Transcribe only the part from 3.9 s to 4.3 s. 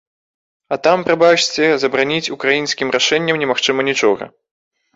нічога.